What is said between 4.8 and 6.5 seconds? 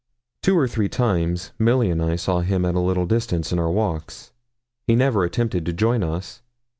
He never attempted to join us.